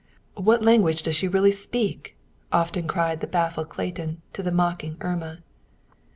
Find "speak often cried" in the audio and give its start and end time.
1.51-3.19